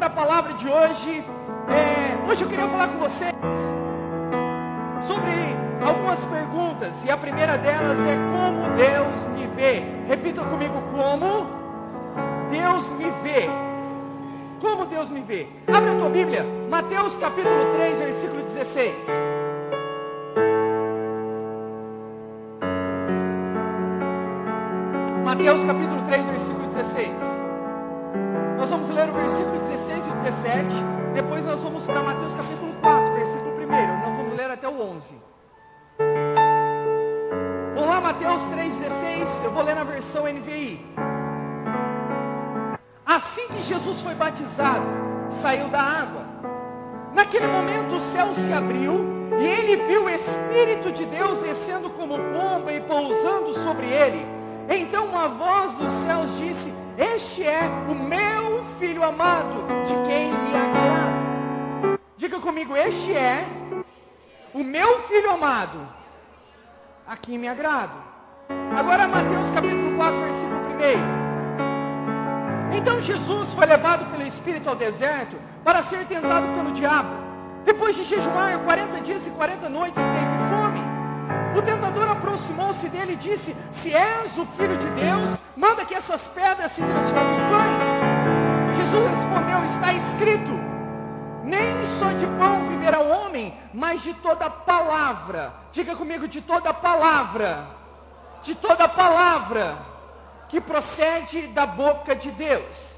[0.00, 1.22] para a palavra de hoje.
[1.68, 3.34] É, hoje eu queria falar com vocês
[5.06, 5.30] sobre
[5.86, 7.04] algumas perguntas.
[7.04, 9.82] E a primeira delas é como Deus me vê.
[10.08, 11.50] Repita comigo: como
[12.50, 13.50] Deus me vê.
[14.58, 15.46] Como Deus me vê.
[15.68, 18.94] Abre a tua Bíblia, Mateus capítulo 3, versículo 16.
[25.22, 27.39] Mateus capítulo 3, versículo 16.
[28.70, 30.66] Vamos ler o versículo 16 e 17.
[31.12, 33.66] Depois nós vamos para Mateus capítulo 4, versículo 1.
[33.66, 35.14] Nós vamos ler até o 11.
[37.74, 39.44] Vamos lá, Mateus 3,16.
[39.44, 40.86] Eu vou ler na versão NVI.
[43.04, 44.86] Assim que Jesus foi batizado,
[45.28, 46.24] saiu da água.
[47.12, 49.04] Naquele momento o céu se abriu
[49.36, 54.24] e ele viu o Espírito de Deus descendo como pomba e pousando sobre ele.
[54.68, 60.56] Então uma voz dos céus disse: Este é o meu filho amado, de quem me
[60.56, 62.00] agrado.
[62.16, 63.46] Diga comigo: Este é
[64.54, 65.86] o meu filho amado,
[67.06, 67.96] a quem me agrado.
[68.74, 70.60] Agora Mateus capítulo 4, versículo
[72.72, 72.74] 1.
[72.74, 77.10] Então Jesus foi levado pelo Espírito ao deserto para ser tentado pelo diabo.
[77.64, 80.80] Depois de jejuar 40 dias e 40 noites, teve fome.
[81.54, 86.26] O tentador aproximou-se dele e disse: Se és o filho de Deus, manda que essas
[86.28, 88.09] pedras se transformem em pães.
[90.20, 90.52] Escrito:
[91.42, 95.54] Nem só de pão viverá o homem, mas de toda palavra.
[95.72, 97.66] Diga comigo: de toda palavra.
[98.42, 99.78] De toda palavra
[100.46, 102.96] que procede da boca de Deus.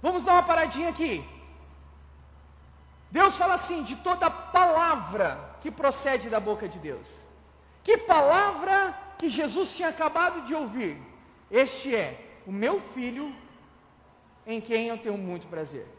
[0.00, 1.22] Vamos dar uma paradinha aqui.
[3.10, 7.08] Deus fala assim: de toda palavra que procede da boca de Deus.
[7.84, 10.96] Que palavra que Jesus tinha acabado de ouvir?
[11.50, 13.34] Este é o meu filho,
[14.46, 15.95] em quem eu tenho muito prazer.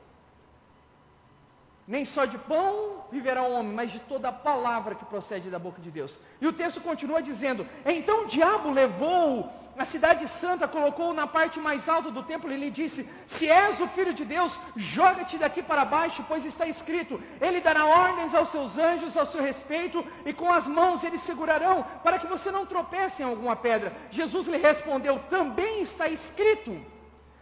[1.87, 5.57] Nem só de pão viverá o homem, mas de toda a palavra que procede da
[5.57, 6.19] boca de Deus.
[6.41, 11.61] E o texto continua dizendo: Então o diabo levou a cidade santa, colocou na parte
[11.61, 15.63] mais alta do templo e lhe disse: Se és o filho de Deus, joga-te daqui
[15.63, 20.33] para baixo, pois está escrito: Ele dará ordens aos seus anjos ao seu respeito, e
[20.33, 23.93] com as mãos eles segurarão, para que você não tropece em alguma pedra.
[24.11, 26.77] Jesus lhe respondeu: Também está escrito: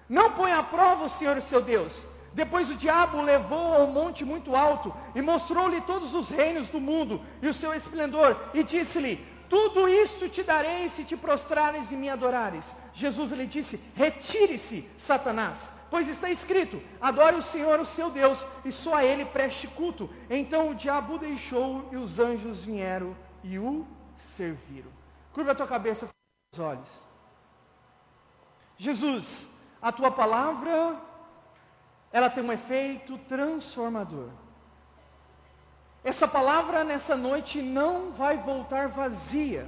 [0.08, 2.06] Não põe à prova o Senhor, seu Deus.
[2.36, 6.70] Depois o diabo o levou a um monte muito alto e mostrou-lhe todos os reinos
[6.70, 11.94] do mundo e o seu esplendor, e disse-lhe: Tudo isto te darei se te prostrares
[11.94, 12.76] e me adorares.
[12.94, 18.72] Jesus lhe disse: Retire-se, Satanás, pois está escrito: Adore o Senhor, o seu Deus, e
[18.72, 20.10] só a ele preste culto.
[20.30, 23.88] Então o diabo deixou e os anjos vieram e o
[24.18, 24.92] serviram.
[25.32, 26.10] Curva a tua cabeça,
[26.54, 26.90] os olhos.
[28.78, 29.48] Jesus,
[29.82, 31.00] a tua palavra
[32.16, 34.30] ela tem um efeito transformador.
[36.02, 39.68] Essa palavra nessa noite não vai voltar vazia.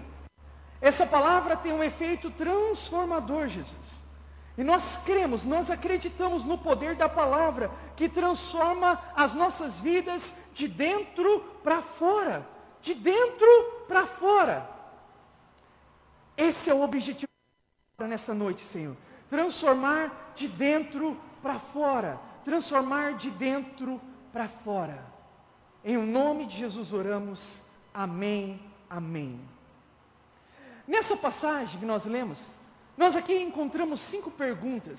[0.80, 4.02] Essa palavra tem um efeito transformador, Jesus.
[4.58, 10.70] E nós cremos, nós acreditamos no poder da palavra que transforma as nossas vidas de
[10.70, 12.48] dentro para fora.
[12.82, 14.70] De dentro para fora.
[16.38, 17.28] Esse é o objetivo
[18.00, 18.96] nessa noite, Senhor.
[19.30, 24.00] Transformar de dentro para fora transformar de dentro
[24.32, 25.04] para fora.
[25.84, 27.62] Em o nome de Jesus oramos.
[27.94, 28.58] Amém.
[28.90, 29.38] Amém.
[30.88, 32.40] Nessa passagem que nós lemos,
[32.96, 34.98] nós aqui encontramos cinco perguntas.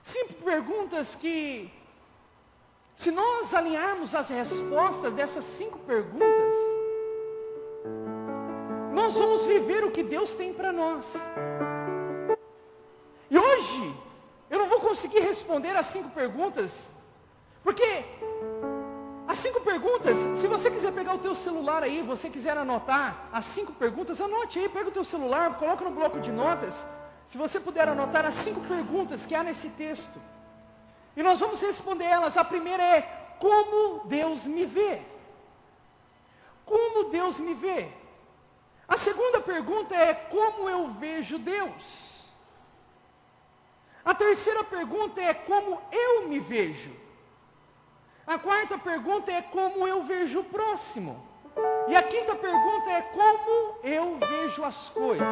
[0.00, 1.68] Cinco perguntas que,
[2.94, 6.54] se nós alinharmos as respostas dessas cinco perguntas,
[8.92, 11.04] nós vamos viver o que Deus tem para nós.
[13.28, 14.04] E hoje,
[14.54, 16.70] eu não vou conseguir responder as cinco perguntas,
[17.64, 18.04] porque
[19.26, 23.46] as cinco perguntas, se você quiser pegar o teu celular aí, você quiser anotar as
[23.46, 26.86] cinco perguntas, anote aí, pega o teu celular, coloca no bloco de notas.
[27.26, 30.20] Se você puder anotar as cinco perguntas que há nesse texto.
[31.16, 32.36] E nós vamos responder elas.
[32.36, 33.02] A primeira é:
[33.40, 35.02] como Deus me vê?
[36.64, 37.88] Como Deus me vê?
[38.86, 42.13] A segunda pergunta é: como eu vejo Deus?
[44.04, 46.90] A terceira pergunta é como eu me vejo.
[48.26, 51.26] A quarta pergunta é como eu vejo o próximo.
[51.88, 55.26] E a quinta pergunta é como eu vejo as coisas.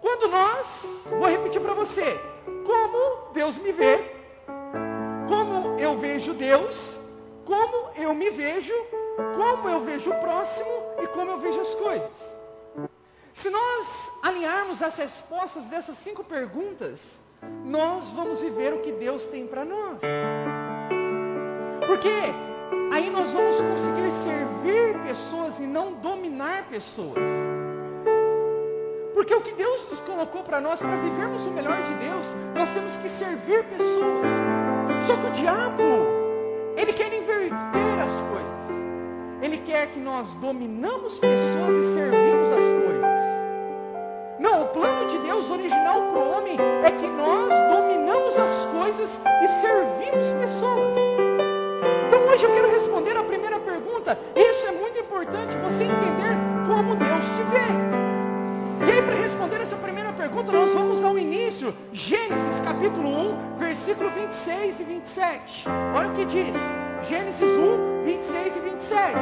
[0.00, 2.18] Quando nós, vou repetir para você,
[2.66, 3.98] como Deus me vê,
[5.28, 6.98] como eu vejo Deus,
[7.44, 8.74] como eu me vejo,
[9.36, 10.70] como eu vejo o próximo
[11.02, 12.38] e como eu vejo as coisas.
[13.38, 17.20] Se nós alinharmos as respostas dessas cinco perguntas,
[17.64, 20.00] nós vamos viver o que Deus tem para nós.
[21.86, 22.10] Porque
[22.92, 27.22] aí nós vamos conseguir servir pessoas e não dominar pessoas.
[29.14, 32.26] Porque o que Deus nos colocou para nós, para vivermos o melhor de Deus,
[32.56, 34.32] nós temos que servir pessoas.
[35.06, 35.84] Só que o diabo,
[36.76, 38.48] ele quer inverter as coisas.
[39.40, 42.87] Ele quer que nós dominamos pessoas e servimos as coisas.
[44.48, 49.20] Não, o plano de Deus original para o homem é que nós dominamos as coisas
[49.44, 50.96] e servimos pessoas.
[52.06, 54.18] Então hoje eu quero responder a primeira pergunta.
[54.34, 58.86] Isso é muito importante você entender como Deus te vê.
[58.86, 63.06] E aí, para responder essa primeira pergunta, nós vamos ao início, Gênesis capítulo
[63.54, 65.64] 1, versículo 26 e 27.
[65.94, 66.54] Olha o que diz,
[67.06, 69.18] Gênesis 1, 26 e 27.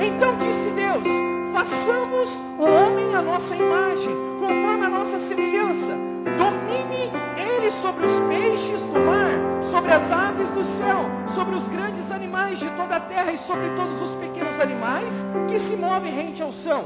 [0.00, 5.96] Então disse Deus: façamos o homem à nossa imagem, conforme a nossa semelhança,
[6.36, 9.30] domine ele sobre os peixes do mar,
[9.62, 13.70] sobre as aves do céu, sobre os grandes animais de toda a terra e sobre
[13.70, 16.84] todos os pequenos animais que se movem rente ao chão.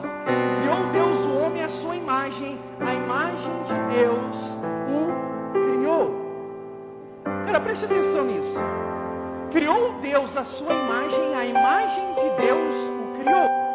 [0.61, 4.37] Criou Deus o homem à sua imagem, a imagem de Deus
[4.87, 6.15] o criou.
[7.45, 8.55] Cara, preste atenção nisso.
[9.51, 13.70] Criou Deus a sua imagem, a imagem de Deus o criou.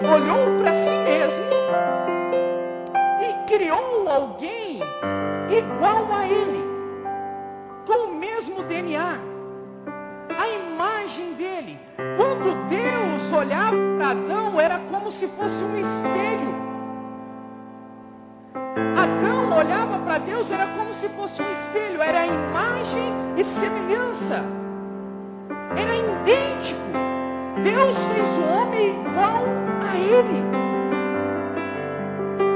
[0.00, 1.44] Olhou para si mesmo
[3.20, 4.80] e criou alguém
[5.50, 6.64] igual a ele
[7.86, 9.18] com o mesmo DNA,
[10.36, 11.78] a imagem dele.
[12.16, 16.54] Quando Deus olhava para Adão, era como se fosse um espelho.
[18.96, 24.42] Adão olhava para Deus, era como se fosse um espelho, era a imagem e semelhança,
[25.76, 27.15] era idêntico.
[27.62, 29.44] Deus fez o homem igual
[29.80, 30.44] a ele.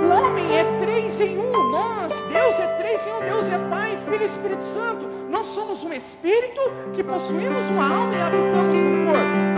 [0.05, 3.97] O homem é três em um, nós, Deus é três em um, Deus é Pai,
[4.05, 5.09] Filho e Espírito Santo.
[5.31, 6.61] Nós somos um espírito
[6.93, 9.51] que possuímos uma alma e habitamos no corpo.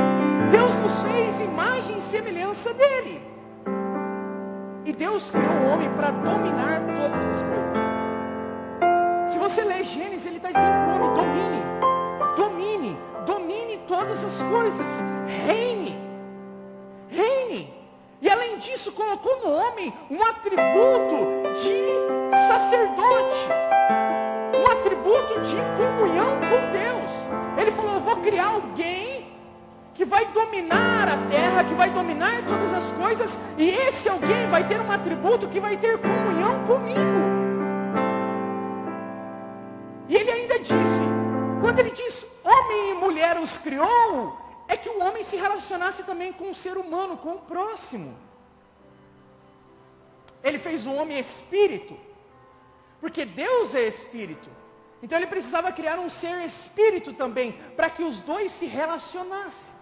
[0.51, 3.23] Deus nos fez imagem e semelhança dele.
[4.85, 7.63] E Deus criou o homem para dominar todas as coisas.
[9.33, 11.92] Se você ler Gênesis, ele está dizendo para o homem: domine
[13.93, 14.91] todas as coisas,
[15.47, 15.95] reine,
[17.11, 17.71] reine.
[18.23, 23.49] E além disso, colocou no homem um atributo de sacerdote,
[24.55, 27.13] um atributo de comunhão com Deus.
[27.59, 29.27] Ele falou: Eu vou criar alguém
[29.93, 34.67] que vai dominar a terra, que vai dominar todas as coisas, e esse alguém vai
[34.67, 37.32] ter um atributo que vai ter comunhão comigo.
[43.43, 47.41] Os criou, é que o homem se relacionasse também com o ser humano, com o
[47.41, 48.17] próximo.
[50.43, 51.97] Ele fez o homem espírito,
[53.01, 54.49] porque Deus é espírito.
[55.03, 59.75] Então ele precisava criar um ser espírito também, para que os dois se relacionassem.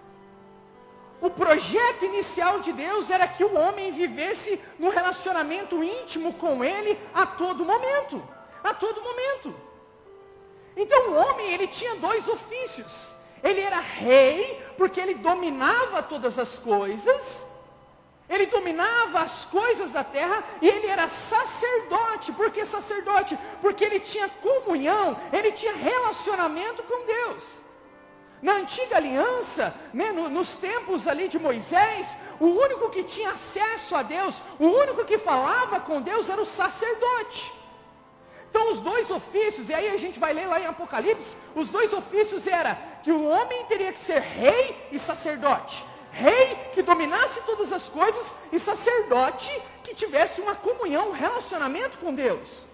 [1.20, 6.98] O projeto inicial de Deus era que o homem vivesse no relacionamento íntimo com ele
[7.12, 8.26] a todo momento,
[8.64, 9.54] a todo momento.
[10.74, 13.14] Então o homem ele tinha dois ofícios.
[13.42, 17.44] Ele era rei, porque ele dominava todas as coisas,
[18.28, 22.32] ele dominava as coisas da terra, e ele era sacerdote.
[22.32, 23.37] Por que sacerdote?
[23.60, 27.44] Porque ele tinha comunhão, ele tinha relacionamento com Deus.
[28.40, 33.94] Na antiga aliança, né, no, nos tempos ali de Moisés, o único que tinha acesso
[33.94, 37.60] a Deus, o único que falava com Deus era o sacerdote.
[38.50, 41.92] Então os dois ofícios, e aí a gente vai ler lá em Apocalipse, os dois
[41.92, 45.85] ofícios era que o homem teria que ser rei e sacerdote.
[46.11, 49.50] Rei que dominasse todas as coisas e sacerdote
[49.85, 52.66] que tivesse uma comunhão, um relacionamento com Deus.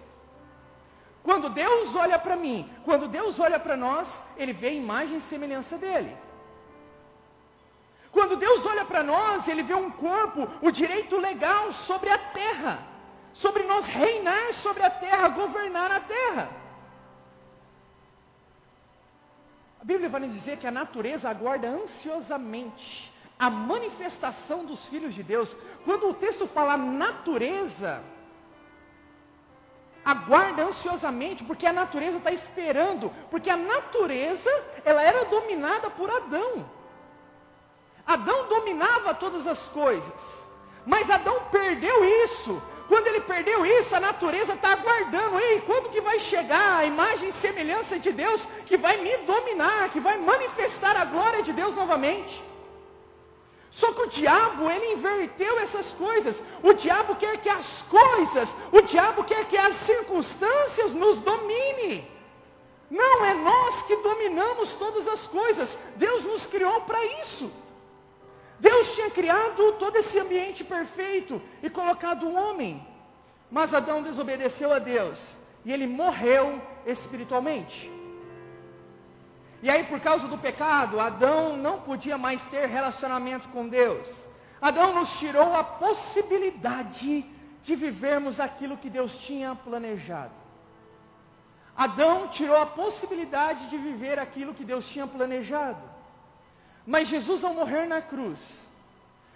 [1.21, 5.21] Quando Deus olha para mim, quando Deus olha para nós, Ele vê a imagem e
[5.21, 6.17] semelhança dEle.
[8.11, 12.79] Quando Deus olha para nós, Ele vê um corpo, o direito legal sobre a terra,
[13.37, 16.49] sobre nós reinar sobre a terra, governar a terra.
[19.79, 25.21] A Bíblia vai nos dizer que a natureza aguarda ansiosamente a manifestação dos filhos de
[25.21, 25.55] Deus.
[25.85, 28.01] Quando o texto fala natureza,
[30.03, 34.49] aguarda ansiosamente, porque a natureza está esperando, porque a natureza,
[34.83, 36.67] ela era dominada por Adão.
[38.03, 40.47] Adão dominava todas as coisas,
[40.87, 42.59] mas Adão perdeu isso.
[42.87, 45.39] Quando ele perdeu isso, a natureza está aguardando.
[45.39, 49.89] Ei, quando que vai chegar a imagem e semelhança de Deus que vai me dominar,
[49.89, 52.41] que vai manifestar a glória de Deus novamente?
[53.69, 56.41] Só que o diabo, ele inverteu essas coisas.
[56.63, 62.09] O diabo quer que as coisas, o diabo quer que as circunstâncias nos domine.
[62.89, 65.77] Não, é nós que dominamos todas as coisas.
[65.97, 67.51] Deus nos criou para isso.
[68.59, 72.85] Deus tinha criado todo esse ambiente perfeito e colocado o homem.
[73.49, 77.91] Mas Adão desobedeceu a Deus e ele morreu espiritualmente.
[79.61, 84.23] E aí, por causa do pecado, Adão não podia mais ter relacionamento com Deus.
[84.61, 87.25] Adão nos tirou a possibilidade
[87.63, 90.33] de vivermos aquilo que Deus tinha planejado.
[91.75, 95.96] Adão tirou a possibilidade de viver aquilo que Deus tinha planejado.
[96.87, 98.61] Mas Jesus, ao morrer na cruz,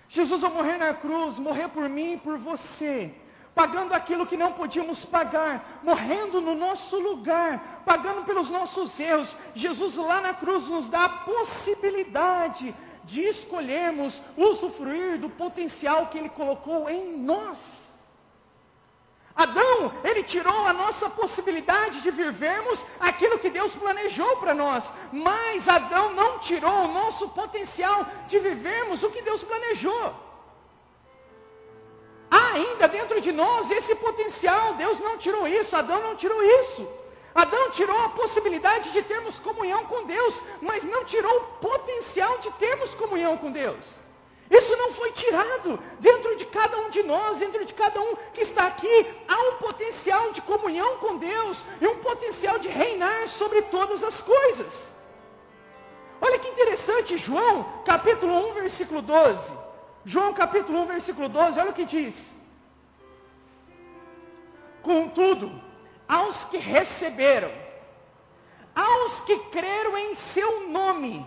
[0.07, 3.13] Jesus, ao morrer na cruz, morreu por mim e por você,
[3.53, 9.35] pagando aquilo que não podíamos pagar, morrendo no nosso lugar, pagando pelos nossos erros.
[9.53, 16.29] Jesus lá na cruz nos dá a possibilidade de escolhermos usufruir do potencial que Ele
[16.29, 17.80] colocou em nós.
[19.35, 24.89] Adão, ele tirou a nossa possibilidade de vivermos aquilo que Deus planejou para nós.
[25.11, 30.13] Mas Adão não tirou o nosso potencial de vivermos o que Deus planejou.
[32.29, 34.75] Há ainda dentro de nós esse potencial.
[34.75, 36.87] Deus não tirou isso, Adão não tirou isso.
[37.33, 42.51] Adão tirou a possibilidade de termos comunhão com Deus, mas não tirou o potencial de
[42.51, 44.00] termos comunhão com Deus.
[44.51, 45.79] Isso não foi tirado.
[45.99, 49.53] Dentro de cada um de nós, dentro de cada um que está aqui, há um
[49.55, 54.89] potencial de comunhão com Deus e um potencial de reinar sobre todas as coisas.
[56.19, 59.53] Olha que interessante, João, capítulo 1, versículo 12.
[60.03, 62.33] João capítulo 1, versículo 12, olha o que diz.
[64.81, 65.61] Contudo,
[66.07, 67.51] aos que receberam,
[68.75, 71.25] aos que creram em seu nome,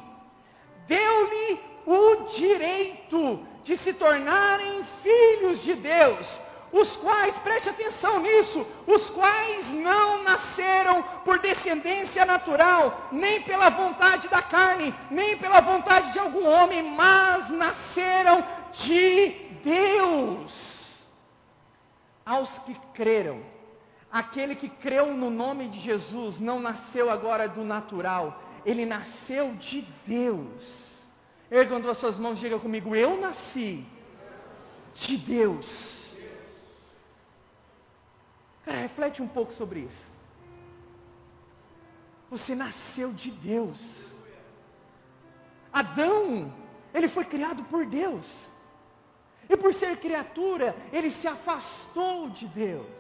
[0.87, 6.41] deu-lhe o direito de se tornarem filhos de Deus,
[6.73, 14.27] os quais, preste atenção nisso, os quais não nasceram por descendência natural, nem pela vontade
[14.29, 19.31] da carne, nem pela vontade de algum homem, mas nasceram de
[19.63, 21.05] Deus.
[22.27, 23.41] Aos que creram,
[24.11, 29.83] aquele que creu no nome de Jesus não nasceu agora do natural, ele nasceu de
[30.05, 30.94] Deus.
[31.55, 33.87] Ergam duas suas mãos, diga comigo, eu nasci
[34.93, 36.11] de Deus.
[38.65, 40.05] Cara, reflete um pouco sobre isso.
[42.29, 44.17] Você nasceu de Deus.
[45.73, 46.53] Adão,
[46.93, 48.49] ele foi criado por Deus.
[49.49, 52.99] E por ser criatura, ele se afastou de Deus.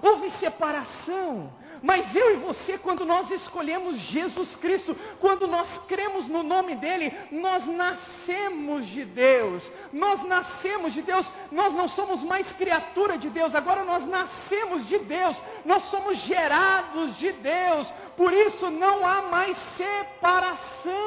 [0.00, 1.52] Houve separação.
[1.82, 7.12] Mas eu e você, quando nós escolhemos Jesus Cristo, quando nós cremos no nome dEle,
[7.30, 9.70] nós nascemos de Deus.
[9.92, 11.30] Nós nascemos de Deus.
[11.50, 13.54] Nós não somos mais criatura de Deus.
[13.54, 15.40] Agora nós nascemos de Deus.
[15.64, 17.92] Nós somos gerados de Deus.
[18.16, 21.00] Por isso não há mais separação.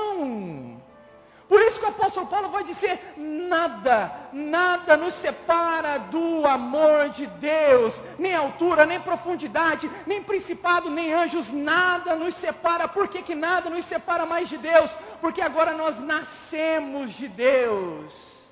[1.54, 7.28] Por isso que o apóstolo Paulo vai dizer: nada, nada nos separa do amor de
[7.28, 12.88] Deus, nem altura, nem profundidade, nem principado, nem anjos, nada nos separa.
[12.88, 14.90] Por que, que nada nos separa mais de Deus?
[15.22, 18.50] Porque agora nós nascemos de Deus.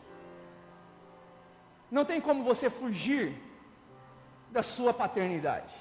[1.89, 3.35] Não tem como você fugir
[4.51, 5.73] da sua paternidade.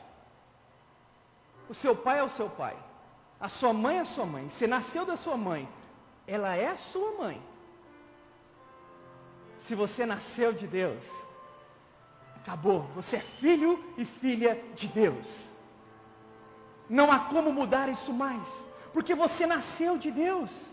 [1.69, 2.75] O seu pai é o seu pai,
[3.39, 5.69] a sua mãe é a sua mãe, você nasceu da sua mãe
[6.27, 7.43] ela é sua mãe.
[9.59, 11.05] Se você nasceu de Deus,
[12.37, 12.83] acabou.
[12.95, 15.47] Você é filho e filha de Deus.
[16.89, 18.49] Não há como mudar isso mais,
[18.93, 20.67] porque você nasceu de Deus.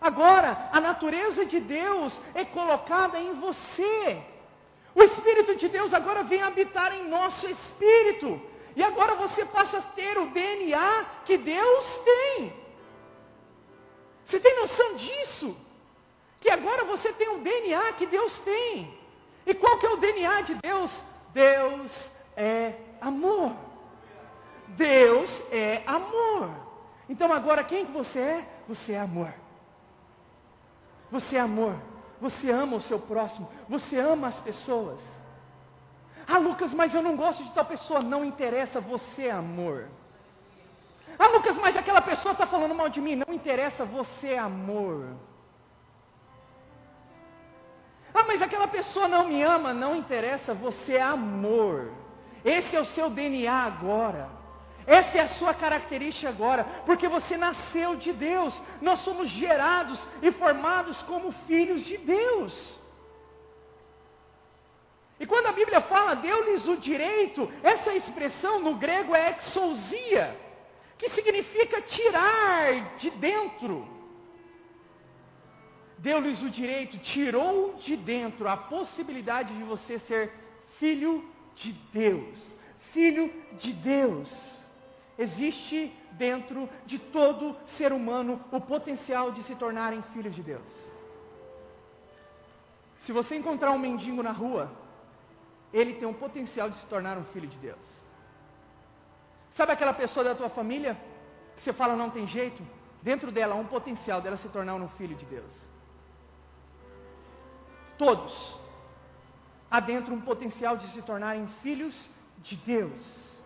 [0.00, 4.22] Agora, a natureza de Deus é colocada em você.
[4.94, 8.40] O Espírito de Deus agora vem habitar em nosso espírito.
[8.74, 12.65] E agora você passa a ter o DNA que Deus tem.
[14.26, 15.56] Você tem noção disso?
[16.40, 18.92] Que agora você tem um DNA que Deus tem.
[19.46, 21.00] E qual que é o DNA de Deus?
[21.32, 23.54] Deus é amor.
[24.66, 26.50] Deus é amor.
[27.08, 28.48] Então agora quem que você é?
[28.68, 29.32] Você é amor.
[31.08, 31.76] Você é amor.
[32.20, 33.48] Você ama o seu próximo.
[33.68, 35.00] Você ama as pessoas.
[36.26, 38.00] Ah, Lucas, mas eu não gosto de tal pessoa.
[38.00, 39.88] Não interessa, você é amor.
[41.18, 43.16] Ah, Lucas, mas aquela pessoa está falando mal de mim.
[43.16, 45.16] Não interessa, você é amor.
[48.14, 49.72] Ah, mas aquela pessoa não me ama.
[49.72, 51.92] Não interessa, você é amor.
[52.44, 54.28] Esse é o seu DNA agora.
[54.86, 58.62] Essa é a sua característica agora, porque você nasceu de Deus.
[58.80, 62.76] Nós somos gerados e formados como filhos de Deus.
[65.18, 70.38] E quando a Bíblia fala deu-lhes o direito, essa expressão no grego é exousia,
[70.98, 73.86] que significa tirar de dentro.
[75.98, 80.32] Deu-lhes o direito, tirou de dentro a possibilidade de você ser
[80.78, 81.24] filho
[81.54, 82.54] de Deus.
[82.78, 84.56] Filho de Deus.
[85.18, 90.72] Existe dentro de todo ser humano o potencial de se tornarem filhos de Deus.
[92.98, 94.70] Se você encontrar um mendigo na rua,
[95.72, 98.05] ele tem um potencial de se tornar um filho de Deus.
[99.56, 100.98] Sabe aquela pessoa da tua família
[101.56, 102.62] que você fala não tem jeito?
[103.00, 105.54] Dentro dela há um potencial dela se tornar um filho de Deus.
[107.96, 108.60] Todos.
[109.70, 112.10] Há dentro um potencial de se tornarem filhos
[112.42, 113.40] de Deus.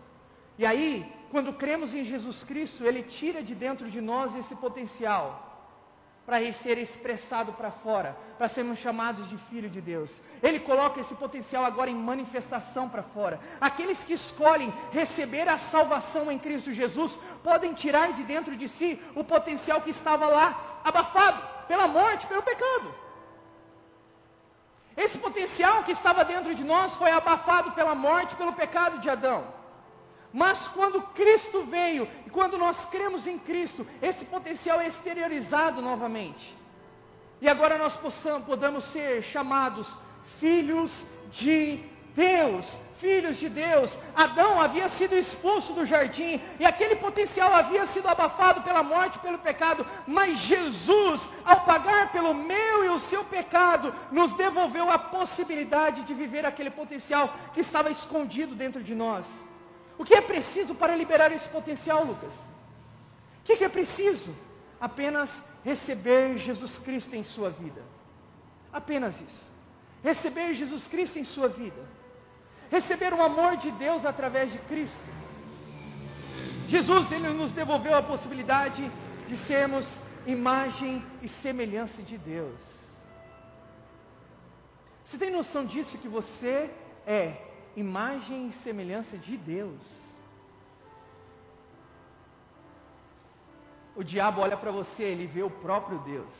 [0.57, 5.50] E aí, quando cremos em Jesus Cristo, Ele tira de dentro de nós esse potencial
[6.31, 10.21] para ser expressado para fora, para sermos chamados de filho de Deus.
[10.41, 13.37] Ele coloca esse potencial agora em manifestação para fora.
[13.59, 18.97] Aqueles que escolhem receber a salvação em Cristo Jesus podem tirar de dentro de si
[19.13, 22.95] o potencial que estava lá abafado pela morte, pelo pecado.
[24.95, 29.43] Esse potencial que estava dentro de nós foi abafado pela morte, pelo pecado de Adão.
[30.33, 36.55] Mas quando Cristo veio, e quando nós cremos em Cristo, esse potencial é exteriorizado novamente.
[37.41, 39.97] E agora nós possamos, podamos ser chamados
[40.39, 41.79] filhos de
[42.15, 43.97] Deus, filhos de Deus.
[44.15, 49.39] Adão havia sido expulso do jardim e aquele potencial havia sido abafado pela morte, pelo
[49.39, 56.03] pecado, mas Jesus, ao pagar pelo meu e o seu pecado, nos devolveu a possibilidade
[56.03, 59.25] de viver aquele potencial que estava escondido dentro de nós.
[60.01, 62.33] O que é preciso para liberar esse potencial, Lucas?
[62.33, 64.35] O que é preciso?
[64.79, 67.83] Apenas receber Jesus Cristo em sua vida.
[68.73, 69.51] Apenas isso.
[70.01, 71.85] Receber Jesus Cristo em sua vida.
[72.71, 75.05] Receber o amor de Deus através de Cristo.
[76.67, 78.91] Jesus, Ele nos devolveu a possibilidade
[79.27, 82.59] de sermos imagem e semelhança de Deus.
[85.05, 86.71] Você tem noção disso que você
[87.05, 89.81] é imagem e semelhança de Deus.
[93.95, 96.35] O diabo olha para você, ele vê o próprio Deus.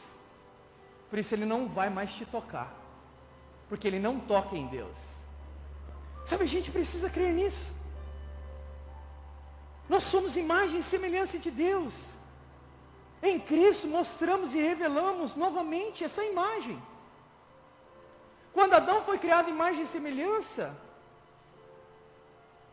[1.09, 2.73] Por isso ele não vai mais te tocar.
[3.67, 4.97] Porque ele não toca em Deus.
[6.25, 7.73] Sabe, a gente precisa crer nisso.
[9.89, 11.93] Nós somos imagem e semelhança de Deus.
[13.21, 16.81] Em Cristo mostramos e revelamos novamente essa imagem.
[18.53, 20.75] Quando Adão foi criado imagem e semelhança,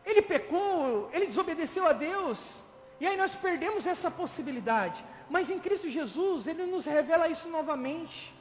[0.09, 2.61] ele pecou, ele desobedeceu a Deus.
[2.99, 5.03] E aí nós perdemos essa possibilidade.
[5.29, 8.33] Mas em Cristo Jesus, Ele nos revela isso novamente.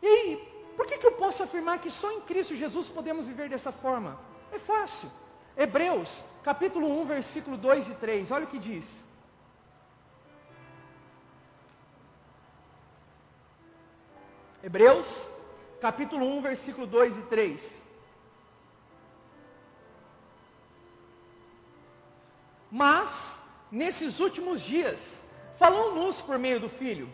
[0.00, 3.48] E aí, por que, que eu posso afirmar que só em Cristo Jesus podemos viver
[3.48, 4.18] dessa forma?
[4.52, 5.10] É fácil.
[5.56, 8.86] Hebreus, capítulo 1, versículo 2 e 3, olha o que diz.
[14.62, 15.28] Hebreus,
[15.80, 17.83] capítulo 1, versículo 2 e 3.
[22.76, 23.38] Mas,
[23.70, 24.98] nesses últimos dias,
[25.54, 27.08] falou-nos por meio do Filho,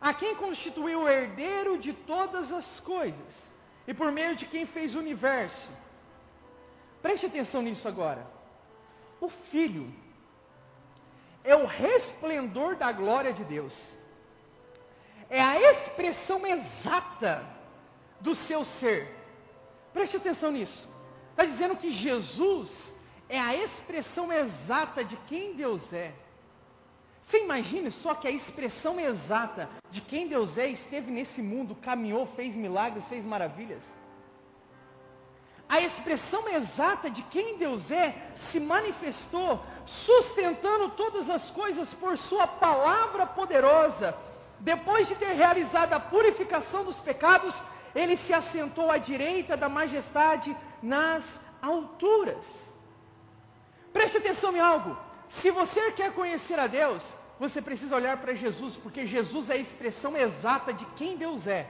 [0.00, 3.52] a quem constituiu o herdeiro de todas as coisas,
[3.86, 5.70] e por meio de quem fez o universo.
[7.00, 8.26] Preste atenção nisso agora.
[9.20, 9.94] O Filho
[11.44, 13.80] é o resplendor da glória de Deus,
[15.30, 17.46] é a expressão exata
[18.20, 19.14] do seu ser.
[19.92, 20.88] Preste atenção nisso.
[21.30, 22.92] Está dizendo que Jesus
[23.28, 26.12] é a expressão exata de quem Deus é.
[27.22, 32.24] Você imagine só que a expressão exata de quem Deus é esteve nesse mundo, caminhou,
[32.24, 33.82] fez milagres, fez maravilhas.
[35.68, 42.46] A expressão exata de quem Deus é se manifestou, sustentando todas as coisas por Sua
[42.46, 44.16] palavra poderosa.
[44.60, 47.60] Depois de ter realizado a purificação dos pecados,
[47.92, 52.75] Ele se assentou à direita da majestade nas alturas.
[53.96, 54.94] Preste atenção em algo.
[55.26, 57.02] Se você quer conhecer a Deus,
[57.40, 61.62] você precisa olhar para Jesus, porque Jesus é a expressão exata de quem Deus é.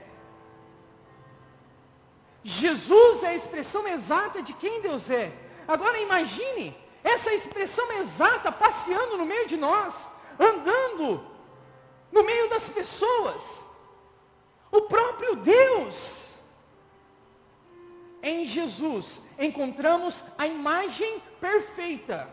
[2.43, 5.31] Jesus é a expressão exata de quem Deus é.
[5.65, 11.25] Agora imagine essa expressão exata passeando no meio de nós, andando
[12.11, 13.63] no meio das pessoas.
[14.69, 16.16] O próprio Deus
[18.47, 22.29] Jesus encontramos a imagem perfeita.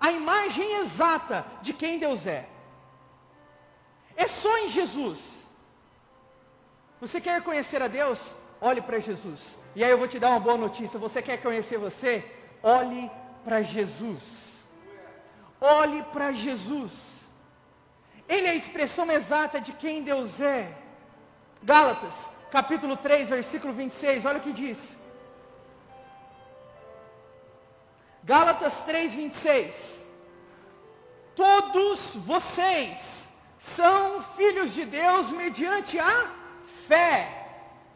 [0.00, 2.48] a imagem exata de quem Deus é.
[4.16, 5.46] É só em Jesus.
[7.00, 8.34] Você quer conhecer a Deus?
[8.60, 9.58] Olhe para Jesus.
[9.74, 10.98] E aí eu vou te dar uma boa notícia.
[10.98, 12.24] Você quer conhecer você?
[12.62, 13.10] Olhe
[13.44, 14.58] para Jesus.
[15.60, 17.26] Olhe para Jesus.
[18.28, 20.76] Ele é a expressão exata de quem Deus é.
[21.62, 24.99] Gálatas, capítulo 3, versículo 26, olha o que diz.
[28.24, 30.00] Gálatas 3, 26.
[31.34, 33.28] Todos vocês
[33.58, 36.30] são filhos de Deus mediante a
[36.86, 37.36] fé.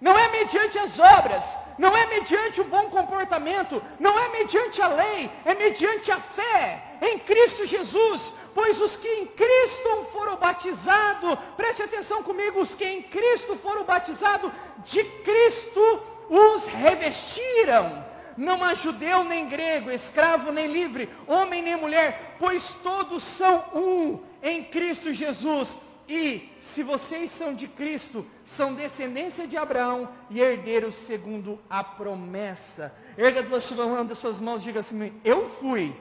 [0.00, 1.44] Não é mediante as obras,
[1.78, 6.82] não é mediante o bom comportamento, não é mediante a lei, é mediante a fé
[7.00, 8.32] em Cristo Jesus.
[8.54, 13.84] Pois os que em Cristo foram batizados, preste atenção comigo, os que em Cristo foram
[13.84, 14.52] batizados,
[14.84, 18.13] de Cristo os revestiram.
[18.36, 24.20] Não há judeu nem grego, escravo nem livre, homem nem mulher, pois todos são um
[24.42, 25.78] em Cristo Jesus.
[26.08, 32.94] E se vocês são de Cristo, são descendência de Abraão e herdeiros segundo a promessa.
[33.16, 35.94] Erga duas mãos das suas mãos e diga assim: Eu fui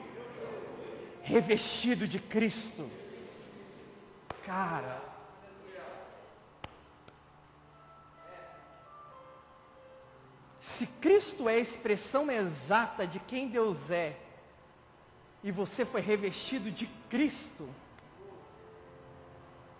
[1.22, 2.88] revestido de Cristo.
[4.44, 5.14] Cara.
[10.74, 14.16] Se Cristo é a expressão exata de quem Deus é,
[15.42, 17.68] e você foi revestido de Cristo,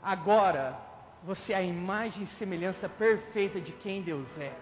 [0.04, 0.78] Agora,
[1.22, 4.52] você é a imagem e semelhança perfeita de quem Deus é.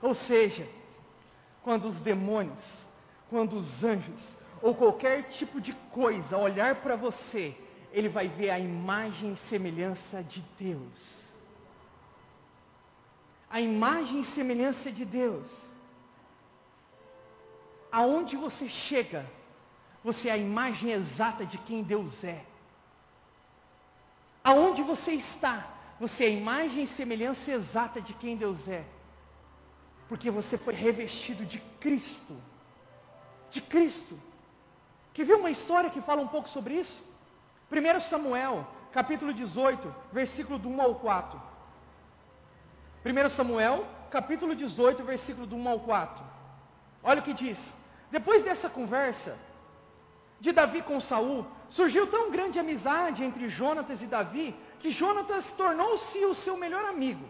[0.00, 0.66] Ou seja,
[1.62, 2.86] quando os demônios,
[3.28, 7.54] quando os anjos, ou qualquer tipo de coisa olhar para você,
[7.94, 10.98] ele vai ver a imagem e semelhança de Deus.
[13.48, 15.74] A imagem e semelhança de Deus
[17.94, 19.24] aonde você chega,
[20.02, 22.44] você é a imagem exata de quem Deus é.
[24.42, 25.64] Aonde você está,
[26.00, 28.84] você é a imagem e semelhança exata de quem Deus é.
[30.08, 32.36] Porque você foi revestido de Cristo.
[33.48, 34.20] De Cristo.
[35.12, 37.00] Quer ver uma história que fala um pouco sobre isso?
[37.74, 41.42] 1 Samuel, capítulo 18, versículo do 1 ao 4.
[43.04, 46.24] 1 Samuel, capítulo 18, versículo do 1 ao 4.
[47.02, 47.76] Olha o que diz.
[48.10, 49.36] Depois dessa conversa
[50.38, 56.24] de Davi com Saul, surgiu tão grande amizade entre Jonatas e Davi, que Jonatas tornou-se
[56.24, 57.26] o seu melhor amigo.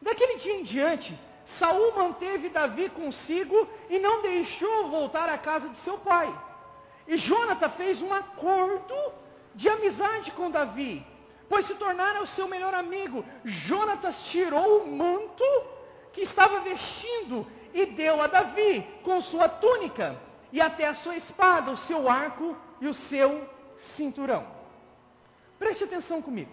[0.00, 5.76] Daquele dia em diante, Saul manteve Davi consigo e não deixou voltar à casa de
[5.76, 6.32] seu pai.
[7.06, 8.94] E Jonatas fez um acordo
[9.54, 11.04] de amizade com Davi,
[11.48, 13.24] pois se tornara o seu melhor amigo.
[13.44, 15.44] Jonatas tirou o manto
[16.12, 20.20] que estava vestindo e deu a Davi com sua túnica
[20.52, 24.46] e até a sua espada, o seu arco e o seu cinturão.
[25.58, 26.52] Preste atenção comigo.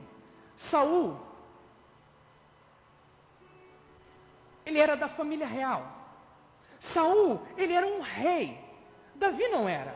[0.58, 1.20] Saul
[4.66, 5.86] ele era da família real.
[6.80, 8.60] Saul, ele era um rei.
[9.14, 9.96] Davi não era.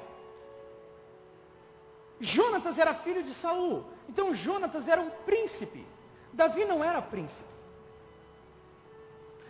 [2.19, 3.86] Jonatas era filho de Saul.
[4.08, 5.86] Então Jonatas era um príncipe.
[6.34, 7.49] Davi não era príncipe.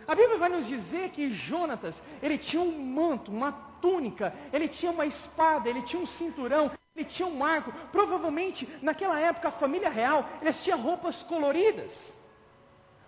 [0.06, 4.90] A Bíblia vai nos dizer que Jonatas, ele tinha um manto, uma túnica, ele tinha
[4.90, 7.72] uma espada, ele tinha um cinturão, ele tinha um arco.
[7.92, 12.12] Provavelmente, naquela época, a família real, eles tinham roupas coloridas.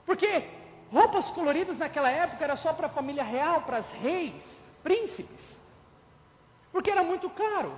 [0.06, 0.48] Porque
[0.92, 5.58] roupas coloridas naquela época era só para a família real, para as reis, príncipes.
[6.70, 7.72] Porque era muito caro.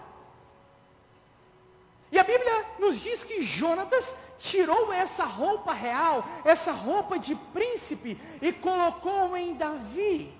[2.14, 8.16] E a Bíblia nos diz que Jonatas tirou essa roupa real, essa roupa de príncipe
[8.40, 10.32] e colocou em Davi.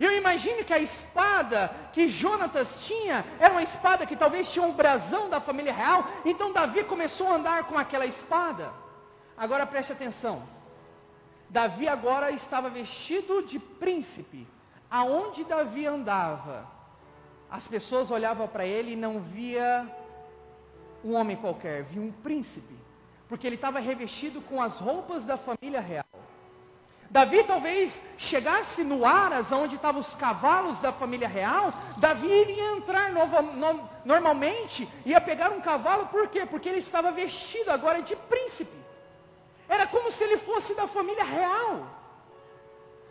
[0.00, 4.72] Eu imagino que a espada que Jonatas tinha era uma espada que talvez tinha um
[4.72, 8.72] brasão da família real, então Davi começou a andar com aquela espada.
[9.36, 10.42] Agora preste atenção.
[11.48, 14.44] Davi agora estava vestido de príncipe.
[14.90, 16.68] Aonde Davi andava,
[17.48, 19.99] as pessoas olhavam para ele e não via
[21.04, 22.80] um homem qualquer, via um príncipe
[23.30, 26.04] porque ele estava revestido com as roupas da família real.
[27.08, 33.12] Davi talvez chegasse no Aras, onde estavam os cavalos da família real, Davi iria entrar
[33.12, 36.44] nova, no, normalmente, ia pegar um cavalo, por quê?
[36.44, 38.76] Porque ele estava vestido agora de príncipe.
[39.68, 41.86] Era como se ele fosse da família real.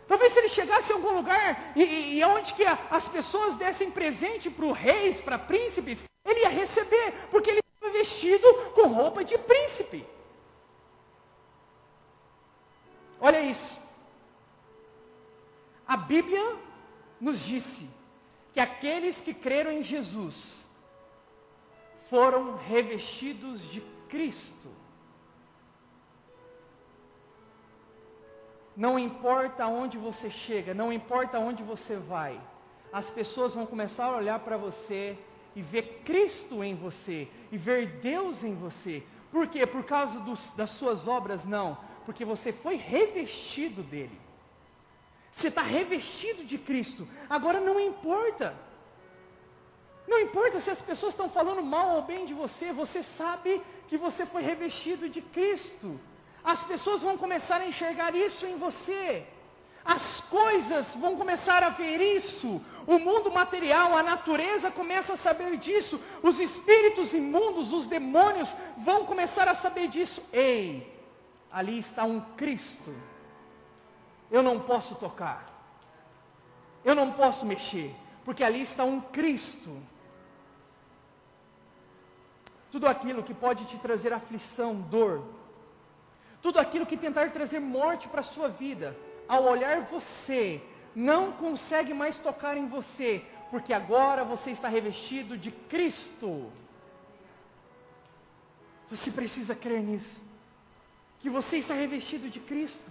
[0.06, 3.90] Talvez se ele chegasse em algum lugar e, e, onde que a, as pessoas dessem
[3.90, 7.60] presente para reis, para príncipes, ele ia receber, porque ele
[8.00, 10.06] vestido com roupa de príncipe.
[13.20, 13.78] Olha isso.
[15.86, 16.56] A Bíblia
[17.20, 17.88] nos disse
[18.52, 20.66] que aqueles que creram em Jesus
[22.08, 24.70] foram revestidos de Cristo.
[28.74, 32.40] Não importa aonde você chega, não importa aonde você vai,
[32.90, 35.18] as pessoas vão começar a olhar para você
[35.54, 39.02] e ver Cristo em você, e ver Deus em você.
[39.30, 39.66] Por quê?
[39.66, 41.44] Por causa dos, das suas obras?
[41.46, 44.18] Não, porque você foi revestido dele.
[45.30, 47.06] Você está revestido de Cristo.
[47.28, 48.56] Agora não importa.
[50.08, 53.96] Não importa se as pessoas estão falando mal ou bem de você, você sabe que
[53.96, 56.00] você foi revestido de Cristo.
[56.42, 59.24] As pessoas vão começar a enxergar isso em você.
[59.84, 62.60] As coisas vão começar a ver isso.
[62.86, 66.00] O mundo material, a natureza começa a saber disso.
[66.22, 70.22] Os espíritos imundos, os demônios vão começar a saber disso.
[70.32, 70.92] Ei,
[71.50, 72.94] ali está um Cristo.
[74.30, 75.48] Eu não posso tocar.
[76.84, 79.76] Eu não posso mexer, porque ali está um Cristo.
[82.70, 85.24] Tudo aquilo que pode te trazer aflição, dor,
[86.40, 88.96] tudo aquilo que tentar trazer morte para a sua vida,
[89.30, 90.60] ao olhar você,
[90.92, 96.50] não consegue mais tocar em você, porque agora você está revestido de Cristo.
[98.90, 100.20] Você precisa crer nisso,
[101.20, 102.90] que você está revestido de Cristo.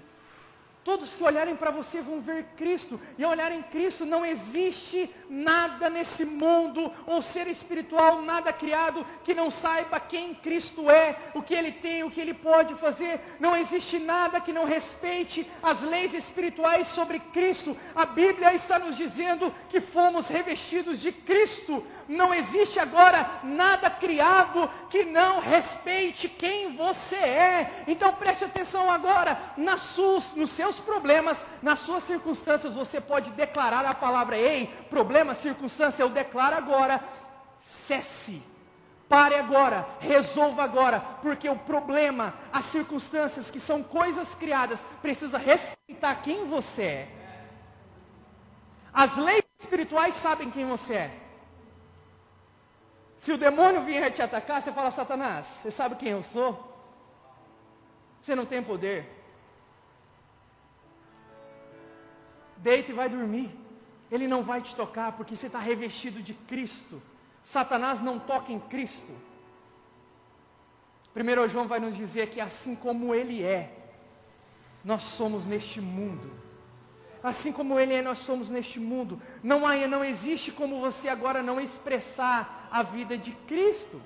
[0.89, 5.87] Todos que olharem para você vão ver Cristo, e ao olharem Cristo, não existe nada
[5.87, 11.53] nesse mundo, ou ser espiritual, nada criado, que não saiba quem Cristo é, o que
[11.53, 13.21] Ele tem, o que Ele pode fazer.
[13.39, 17.77] Não existe nada que não respeite as leis espirituais sobre Cristo.
[17.95, 21.85] A Bíblia está nos dizendo que fomos revestidos de Cristo.
[22.07, 27.83] Não existe agora nada criado que não respeite quem você é.
[27.87, 33.85] Então preste atenção agora, nas suas, nos seus problemas, nas suas circunstâncias, você pode declarar
[33.85, 37.01] a palavra: Ei, problema, circunstância, eu declaro agora,
[37.61, 38.41] cesse.
[39.07, 46.15] Pare agora, resolva agora, porque o problema, as circunstâncias que são coisas criadas, precisa respeitar
[46.21, 47.09] quem você é.
[48.93, 51.19] As leis espirituais sabem quem você é.
[53.17, 56.69] Se o demônio vier te atacar, você fala, Satanás, você sabe quem eu sou?
[58.21, 59.18] Você não tem poder.
[62.59, 63.49] Deita e vai dormir.
[64.11, 67.01] Ele não vai te tocar porque você está revestido de Cristo.
[67.43, 69.11] Satanás não toca em Cristo.
[71.13, 73.73] Primeiro João vai nos dizer que assim como ele é,
[74.83, 76.31] nós somos neste mundo.
[77.21, 79.21] Assim como ele é, nós somos neste mundo.
[79.43, 84.01] Não há, não existe como você agora não expressar a vida de Cristo.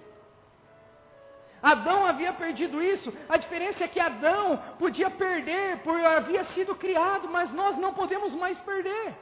[1.63, 3.13] Adão havia perdido isso.
[3.29, 8.33] A diferença é que Adão podia perder por havia sido criado, mas nós não podemos
[8.33, 9.15] mais perder.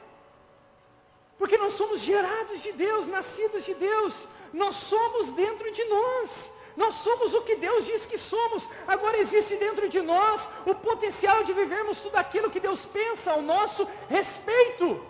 [1.38, 4.26] Porque nós somos gerados de Deus, nascidos de Deus.
[4.52, 6.52] Nós somos dentro de nós.
[6.76, 8.68] Nós somos o que Deus diz que somos.
[8.88, 13.42] Agora existe dentro de nós o potencial de vivermos tudo aquilo que Deus pensa ao
[13.42, 15.00] nosso respeito.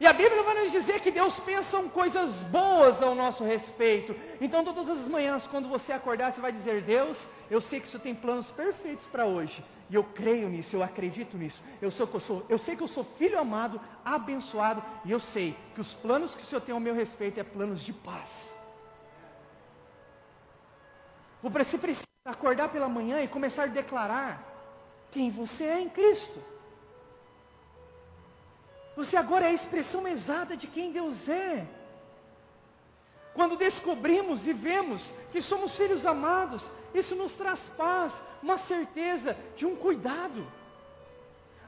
[0.00, 4.16] E a Bíblia vai nos dizer que Deus pensa coisas boas ao nosso respeito.
[4.40, 7.88] Então, todas as manhãs, quando você acordar, você vai dizer: Deus, eu sei que o
[7.90, 9.62] Senhor tem planos perfeitos para hoje.
[9.90, 11.62] E eu creio nisso, eu acredito nisso.
[11.82, 14.82] Eu, sou, eu, sou, eu sei que eu sou filho amado, abençoado.
[15.04, 17.82] E eu sei que os planos que o Senhor tem ao meu respeito é planos
[17.82, 18.54] de paz.
[21.42, 24.42] Você precisa acordar pela manhã e começar a declarar
[25.10, 26.42] quem você é em Cristo.
[29.00, 31.66] Você agora é a expressão exata de quem Deus é.
[33.32, 39.64] Quando descobrimos e vemos que somos filhos amados, isso nos traz paz, uma certeza de
[39.64, 40.46] um cuidado.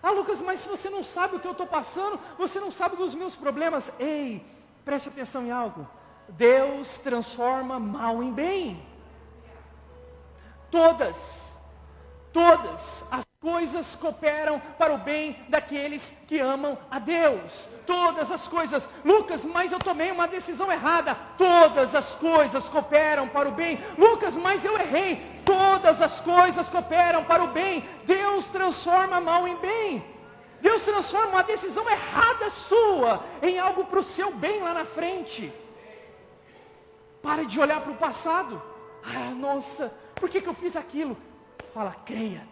[0.03, 2.97] Ah, Lucas, mas se você não sabe o que eu estou passando, você não sabe
[2.97, 3.91] dos meus problemas.
[3.99, 4.45] Ei,
[4.85, 5.89] preste atenção em algo.
[6.29, 8.87] Deus transforma mal em bem.
[10.71, 11.57] Todas,
[12.31, 17.69] todas as coisas cooperam para o bem daqueles que amam a Deus.
[17.85, 21.17] Todas as coisas, Lucas, mas eu tomei uma decisão errada.
[21.37, 23.81] Todas as coisas cooperam para o bem.
[23.99, 25.43] Lucas, mas eu errei.
[25.45, 27.85] Todas as coisas cooperam para o bem.
[28.05, 30.05] Deus transforma mal em bem.
[30.61, 35.53] Deus transforma uma decisão errada sua em algo para o seu bem lá na frente.
[37.21, 38.63] Pare de olhar para o passado.
[39.05, 41.17] Ah, nossa, por que, que eu fiz aquilo?
[41.75, 42.52] Fala, creia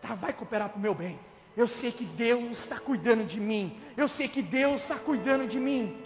[0.00, 1.18] tá, vai cooperar para o meu bem.
[1.56, 3.76] Eu sei que Deus está cuidando de mim.
[3.96, 5.96] Eu sei que Deus está cuidando de mim.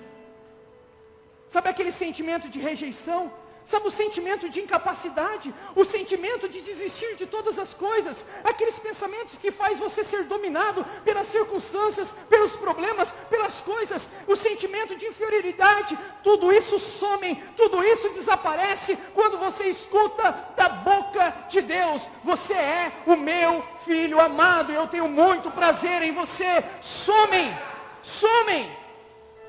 [1.49, 3.31] Sabe aquele sentimento de rejeição?
[3.67, 9.39] Sabe o sentimento de incapacidade, o sentimento de desistir de todas as coisas, aqueles pensamentos
[9.39, 15.99] que faz você ser dominado pelas circunstâncias, pelos problemas, pelas coisas, o sentimento de inferioridade,
[16.23, 22.93] tudo isso some, tudo isso desaparece quando você escuta da boca de Deus: Você é
[23.07, 26.63] o meu filho amado, eu tenho muito prazer em você.
[26.83, 27.57] Somem,
[28.03, 28.71] somem,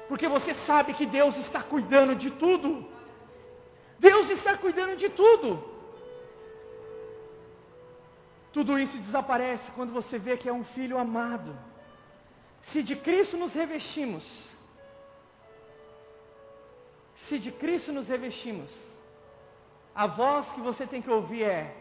[0.08, 2.95] porque você sabe que Deus está cuidando de tudo.
[4.28, 5.64] Deus está cuidando de tudo.
[8.52, 11.56] Tudo isso desaparece quando você vê que é um filho amado.
[12.62, 14.50] Se de Cristo nos revestimos,
[17.16, 18.72] se de Cristo nos revestimos,
[19.94, 21.76] a voz que você tem que ouvir é: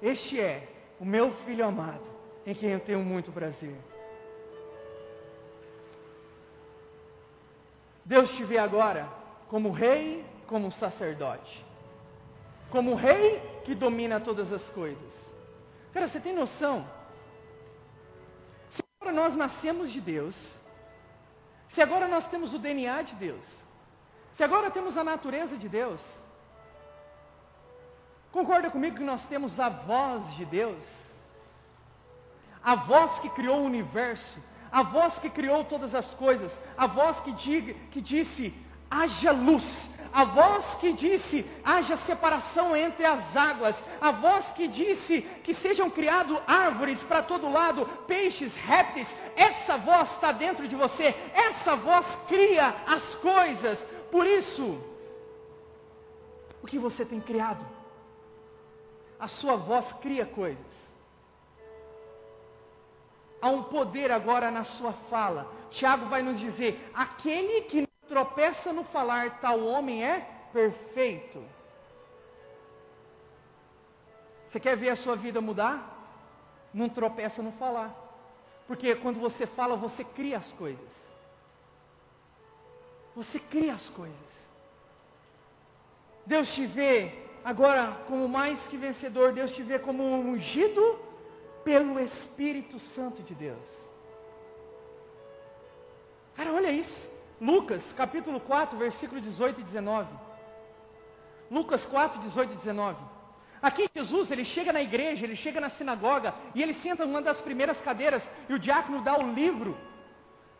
[0.00, 2.08] Este é o meu filho amado,
[2.46, 3.76] em quem eu tenho muito prazer.
[8.02, 9.06] Deus te vê agora
[9.48, 11.64] como rei como sacerdote,
[12.72, 15.30] como rei que domina todas as coisas.
[15.92, 16.88] Cara, você tem noção?
[18.70, 20.54] Se agora nós nascemos de Deus,
[21.68, 23.46] se agora nós temos o DNA de Deus,
[24.32, 26.00] se agora temos a natureza de Deus,
[28.32, 30.82] concorda comigo que nós temos a voz de Deus?
[32.64, 34.38] A voz que criou o universo,
[34.70, 38.54] a voz que criou todas as coisas, a voz que, diga, que disse:
[38.92, 45.22] haja luz, a voz que disse: haja separação entre as águas, a voz que disse
[45.42, 51.14] que sejam criados árvores para todo lado, peixes, répteis, essa voz está dentro de você,
[51.32, 53.86] essa voz cria as coisas.
[54.10, 54.78] Por isso,
[56.62, 57.66] o que você tem criado?
[59.18, 60.82] A sua voz cria coisas.
[63.40, 65.50] Há um poder agora na sua fala.
[65.70, 70.20] Tiago vai nos dizer: aquele que tropeça no falar, tal homem é
[70.52, 71.42] perfeito.
[74.46, 75.76] Você quer ver a sua vida mudar?
[76.74, 77.90] Não tropeça no falar.
[78.66, 80.92] Porque quando você fala, você cria as coisas.
[83.16, 84.32] Você cria as coisas.
[86.26, 91.00] Deus te vê agora como mais que vencedor, Deus te vê como ungido
[91.64, 93.68] pelo Espírito Santo de Deus.
[96.36, 97.11] Cara, olha isso.
[97.42, 100.08] Lucas, capítulo 4, versículo 18 e 19.
[101.50, 103.02] Lucas 4, 18 e 19.
[103.60, 107.40] Aqui Jesus, ele chega na igreja, ele chega na sinagoga, e ele senta numa das
[107.40, 109.76] primeiras cadeiras, e o diácono dá o livro,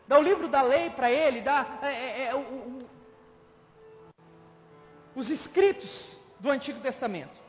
[0.05, 2.89] dá o livro da lei para ele, dá é, é, é, o, o,
[5.15, 7.39] os escritos do Antigo Testamento.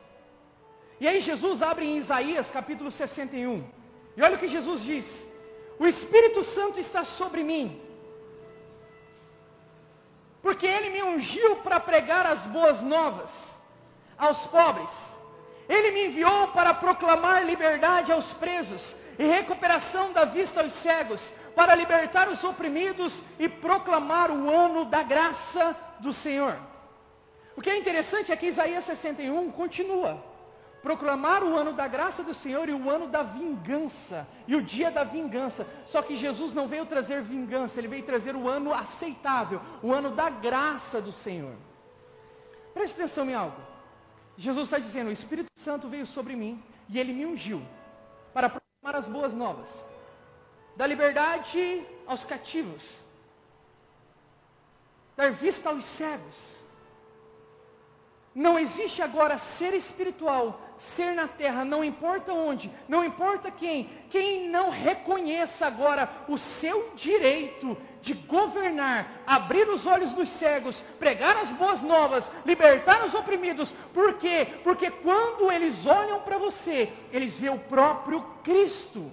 [0.97, 3.67] E aí Jesus abre em Isaías capítulo 61.
[4.15, 5.27] E olha o que Jesus diz:
[5.77, 7.84] O Espírito Santo está sobre mim,
[10.45, 13.57] porque ele me ungiu para pregar as boas novas
[14.15, 14.91] aos pobres.
[15.67, 21.73] Ele me enviou para proclamar liberdade aos presos e recuperação da vista aos cegos, para
[21.73, 26.59] libertar os oprimidos e proclamar o ano da graça do Senhor.
[27.55, 30.23] O que é interessante é que Isaías 61 continua
[30.85, 34.91] proclamar o ano da graça do Senhor e o ano da vingança, e o dia
[34.91, 35.65] da vingança.
[35.83, 40.11] Só que Jesus não veio trazer vingança, ele veio trazer o ano aceitável, o ano
[40.11, 41.55] da graça do Senhor.
[42.71, 43.59] Preste atenção em algo.
[44.37, 47.63] Jesus está dizendo: O Espírito Santo veio sobre mim e ele me ungiu
[48.31, 49.83] para proclamar as boas novas,
[50.75, 53.03] da liberdade aos cativos,
[55.17, 56.63] dar vista aos cegos.
[58.35, 64.49] Não existe agora ser espiritual ser na terra, não importa onde, não importa quem, quem
[64.49, 71.51] não reconheça agora o seu direito de governar, abrir os olhos dos cegos, pregar as
[71.51, 74.47] boas novas, libertar os oprimidos, por quê?
[74.63, 79.11] Porque quando eles olham para você, eles vê o próprio Cristo.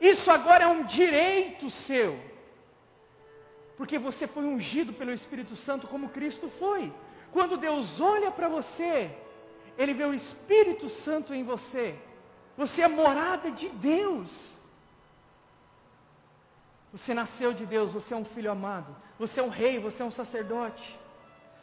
[0.00, 2.18] Isso agora é um direito seu.
[3.76, 6.92] Porque você foi ungido pelo Espírito Santo como Cristo foi.
[7.32, 9.10] Quando Deus olha para você,
[9.76, 11.96] ele vê o Espírito Santo em você.
[12.56, 14.58] Você é morada de Deus.
[16.92, 18.94] Você nasceu de Deus, você é um filho amado.
[19.18, 20.98] Você é um rei, você é um sacerdote.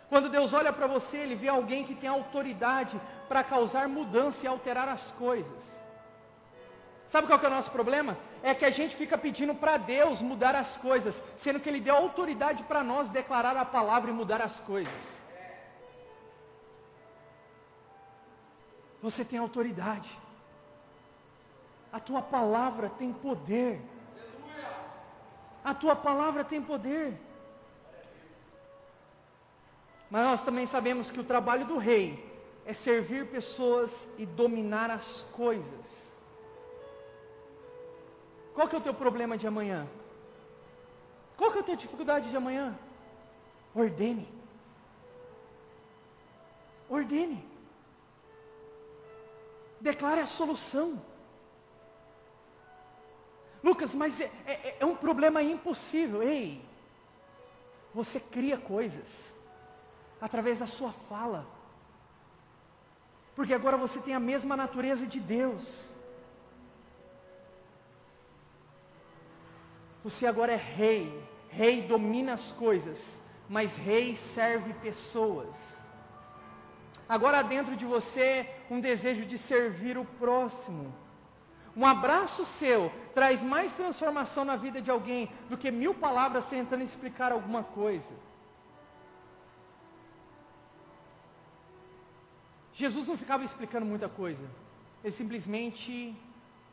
[0.09, 4.47] Quando Deus olha para você, Ele vê alguém que tem autoridade para causar mudança e
[4.47, 5.81] alterar as coisas.
[7.07, 8.17] Sabe qual é o nosso problema?
[8.43, 11.95] É que a gente fica pedindo para Deus mudar as coisas, sendo que Ele deu
[11.95, 15.20] autoridade para nós declarar a palavra e mudar as coisas.
[19.01, 20.09] Você tem autoridade.
[21.91, 23.81] A tua palavra tem poder.
[25.63, 27.19] A tua palavra tem poder.
[30.09, 32.31] Mas nós também sabemos que o trabalho do rei
[32.65, 36.01] é servir pessoas e dominar as coisas.
[38.53, 39.87] Qual que é o teu problema de amanhã?
[41.37, 42.77] Qual que é a tua dificuldade de amanhã?
[43.73, 44.27] Ordene.
[46.89, 47.50] Ordene.
[49.81, 51.01] Declare a solução.
[53.63, 56.21] Lucas, mas é, é, é um problema impossível.
[56.21, 56.63] Ei,
[57.93, 59.07] você cria coisas
[60.19, 61.47] através da sua fala.
[63.35, 65.83] Porque agora você tem a mesma natureza de Deus.
[70.03, 71.27] Você agora é rei.
[71.49, 73.19] Rei domina as coisas,
[73.49, 75.80] mas rei serve pessoas.
[77.11, 80.95] Agora há dentro de você um desejo de servir o próximo.
[81.75, 86.83] Um abraço seu traz mais transformação na vida de alguém do que mil palavras tentando
[86.83, 88.13] explicar alguma coisa.
[92.71, 94.49] Jesus não ficava explicando muita coisa,
[95.03, 96.15] ele simplesmente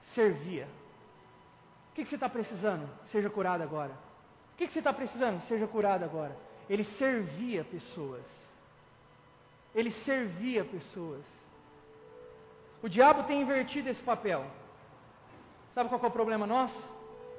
[0.01, 0.69] servia.
[1.91, 2.89] O que, você está precisando?
[3.07, 3.95] Seja curado agora.
[4.53, 5.41] O que você está precisando?
[5.41, 6.37] Seja curado agora.
[6.71, 8.48] Ele servia pessoas.
[9.75, 11.25] Ele servia pessoas.
[12.83, 14.45] O diabo tem invertido esse papel.
[15.75, 16.91] Sabe qual é o problema nosso?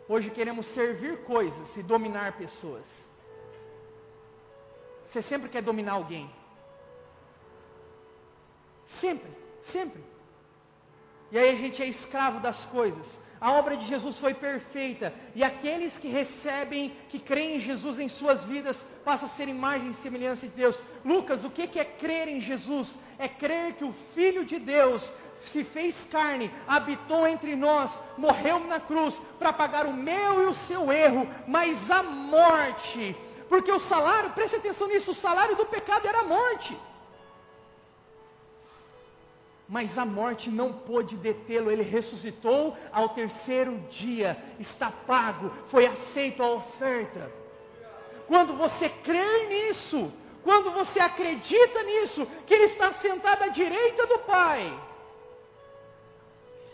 [0.07, 2.85] Hoje queremos servir coisas e dominar pessoas.
[5.05, 6.29] Você sempre quer dominar alguém.
[8.85, 10.03] Sempre, sempre.
[11.31, 13.19] E aí a gente é escravo das coisas.
[13.41, 15.13] A obra de Jesus foi perfeita.
[15.33, 19.89] E aqueles que recebem, que creem em Jesus em suas vidas, passam a ser imagem
[19.89, 20.81] e semelhança de Deus.
[21.05, 22.99] Lucas, o que é crer em Jesus?
[23.17, 28.79] É crer que o Filho de Deus se fez carne, habitou entre nós, morreu na
[28.79, 33.15] cruz para pagar o meu e o seu erro, mas a morte,
[33.47, 36.77] porque o salário, preste atenção nisso, o salário do pecado era a morte.
[39.69, 46.41] Mas a morte não pôde detê-lo, ele ressuscitou ao terceiro dia, está pago, foi aceito
[46.41, 47.31] a oferta.
[48.27, 50.11] Quando você crê nisso,
[50.43, 54.73] quando você acredita nisso, que ele está sentado à direita do Pai,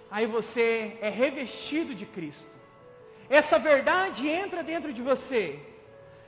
[0.10, 2.56] aí você é revestido de Cristo.
[3.30, 5.60] Essa verdade entra dentro de você.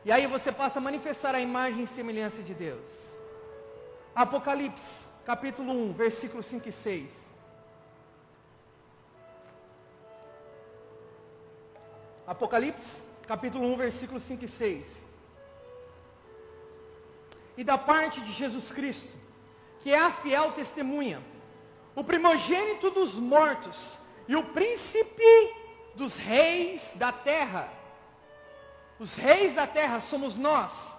[0.03, 2.89] E aí você passa a manifestar a imagem e semelhança de Deus.
[4.13, 7.11] Apocalipse, capítulo 1, versículos 5 e 6.
[12.25, 15.05] Apocalipse, capítulo 1, versículos 5 e 6.
[17.57, 19.17] E da parte de Jesus Cristo,
[19.81, 21.21] que é a fiel testemunha,
[21.93, 23.97] o primogênito dos mortos
[24.29, 25.53] e o príncipe
[25.93, 27.69] dos reis da terra.
[28.97, 30.95] Os reis da terra somos nós.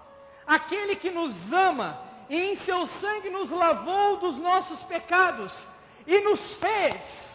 [0.46, 5.66] Aquele que nos ama e em seu sangue nos lavou dos nossos pecados
[6.06, 7.28] e nos fez.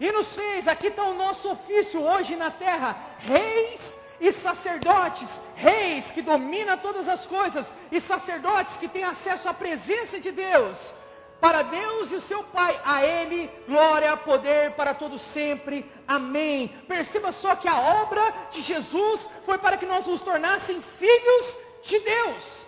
[0.00, 6.10] E nos fez, aqui está o nosso ofício hoje na terra, reis e sacerdotes, reis
[6.10, 10.94] que domina todas as coisas e sacerdotes que têm acesso à presença de Deus
[11.40, 12.80] para Deus e o seu Pai.
[12.84, 15.90] A Ele glória, poder para todos sempre.
[16.06, 16.68] Amém.
[16.86, 21.98] Perceba só que a obra de Jesus foi para que nós nos tornássemos filhos de
[22.00, 22.67] Deus.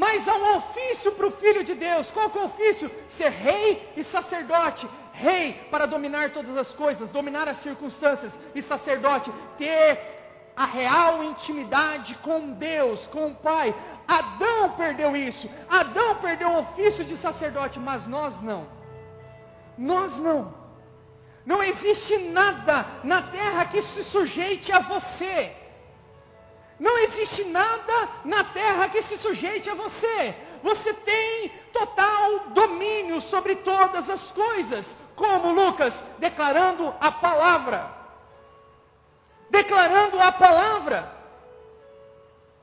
[0.00, 2.10] Mas há um ofício para o filho de Deus.
[2.10, 2.90] Qual que é o ofício?
[3.06, 4.88] Ser rei e sacerdote.
[5.12, 10.00] Rei para dominar todas as coisas, dominar as circunstâncias, e sacerdote, ter
[10.56, 13.74] a real intimidade com Deus, com o Pai.
[14.08, 15.50] Adão perdeu isso.
[15.68, 18.66] Adão perdeu o ofício de sacerdote, mas nós não.
[19.76, 20.54] Nós não.
[21.44, 25.59] Não existe nada na terra que se sujeite a você.
[26.80, 30.34] Não existe nada na terra que se sujeite a você.
[30.62, 34.96] Você tem total domínio sobre todas as coisas.
[35.14, 38.00] Como Lucas, declarando a palavra
[39.50, 41.12] declarando a palavra.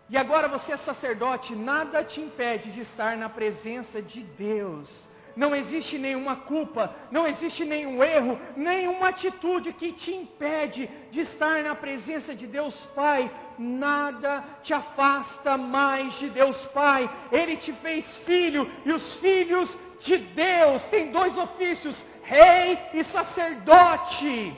[0.09, 5.05] E agora você é sacerdote, nada te impede de estar na presença de Deus.
[5.37, 11.61] Não existe nenhuma culpa, não existe nenhum erro, nenhuma atitude que te impede de estar
[11.63, 13.31] na presença de Deus Pai.
[13.55, 17.07] Nada te afasta mais de Deus Pai.
[17.31, 24.57] Ele te fez filho e os filhos de Deus têm dois ofícios: rei e sacerdote.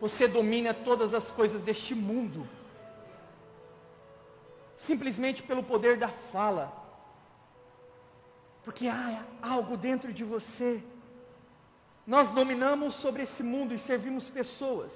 [0.00, 2.48] Você domina todas as coisas deste mundo.
[4.78, 6.77] Simplesmente pelo poder da fala.
[8.68, 10.84] Porque há algo dentro de você.
[12.06, 14.92] Nós dominamos sobre esse mundo e servimos pessoas.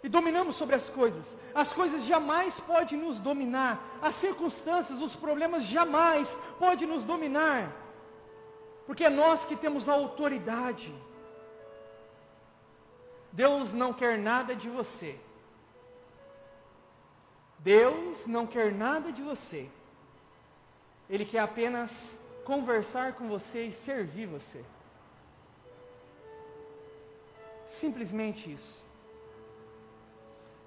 [0.00, 1.36] e dominamos sobre as coisas.
[1.52, 3.84] As coisas jamais podem nos dominar.
[4.00, 7.72] As circunstâncias, os problemas jamais podem nos dominar.
[8.86, 10.94] Porque é nós que temos a autoridade.
[13.32, 15.18] Deus não quer nada de você.
[17.58, 19.68] Deus não quer nada de você.
[21.10, 22.16] Ele quer apenas
[22.46, 24.64] conversar com você e servir você.
[27.64, 28.86] Simplesmente isso.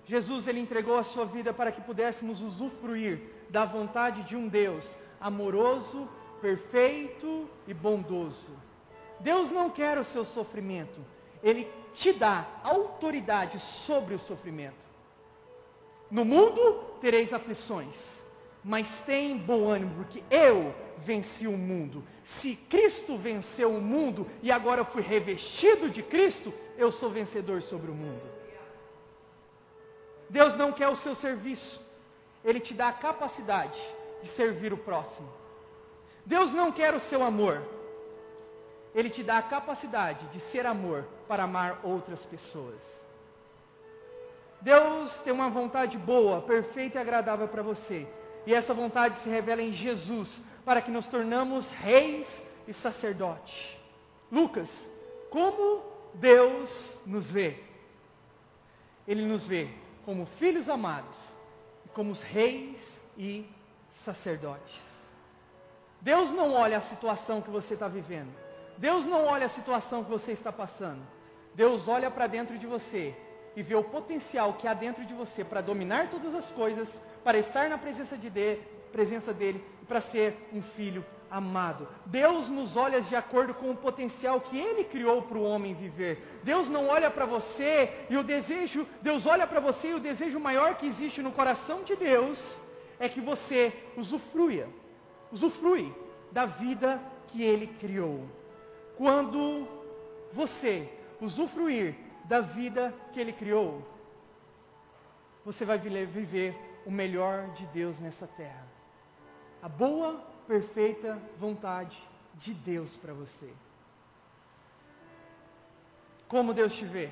[0.05, 4.97] Jesus ele entregou a sua vida para que pudéssemos usufruir da vontade de um Deus
[5.21, 6.09] amoroso,
[6.41, 8.51] perfeito e bondoso.
[9.21, 10.99] Deus não quer o seu sofrimento,
[11.41, 14.85] ele te dá autoridade sobre o sofrimento.
[16.11, 18.21] No mundo tereis aflições,
[18.63, 22.03] mas tem bom ânimo, porque eu venci o mundo.
[22.23, 27.61] Se Cristo venceu o mundo e agora eu fui revestido de Cristo, eu sou vencedor
[27.61, 28.21] sobre o mundo.
[30.29, 31.81] Deus não quer o seu serviço,
[32.43, 33.79] Ele te dá a capacidade
[34.21, 35.27] de servir o próximo.
[36.25, 37.63] Deus não quer o seu amor,
[38.93, 42.99] Ele te dá a capacidade de ser amor para amar outras pessoas.
[44.61, 48.05] Deus tem uma vontade boa, perfeita e agradável para você.
[48.45, 53.77] E essa vontade se revela em Jesus, para que nos tornamos reis e sacerdotes.
[54.31, 54.87] Lucas,
[55.29, 55.83] como
[56.13, 57.57] Deus nos vê?
[59.07, 59.69] Ele nos vê
[60.05, 61.17] como filhos amados,
[61.93, 63.45] como os reis e
[63.91, 64.89] sacerdotes.
[66.01, 68.33] Deus não olha a situação que você está vivendo.
[68.77, 71.01] Deus não olha a situação que você está passando.
[71.53, 73.15] Deus olha para dentro de você
[73.55, 77.37] e vê o potencial que há dentro de você para dominar todas as coisas, para
[77.37, 78.57] estar na presença, de de,
[78.91, 81.87] presença dele e para ser um filho amado.
[82.05, 86.41] Deus nos olha de acordo com o potencial que Ele criou para o homem viver.
[86.43, 90.39] Deus não olha para você e o desejo, Deus olha para você e o desejo
[90.39, 92.59] maior que existe no coração de Deus
[92.99, 94.67] é que você usufrua,
[95.31, 95.93] usufrui
[96.31, 98.25] da vida que Ele criou.
[98.97, 99.67] Quando
[100.31, 100.89] você
[101.21, 101.95] usufruir
[102.29, 103.83] da vida que Ele criou,
[105.43, 106.55] você vai viver
[106.85, 108.67] o melhor de Deus nessa terra.
[109.63, 111.97] A boa, perfeita vontade
[112.35, 113.51] de Deus para você.
[116.27, 117.09] Como Deus te vê?